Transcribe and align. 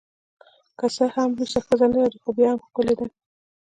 که 0.77 0.85
څه 0.95 1.05
هم 1.15 1.29
لوڅه 1.37 1.59
ښځه 1.67 1.85
نلري 1.93 2.19
خو 2.23 2.29
بیا 2.37 2.49
هم 2.51 2.59
ښکلې 2.65 2.93
ده 2.99 3.05